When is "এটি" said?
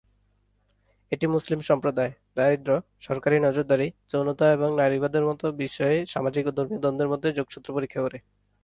1.11-1.25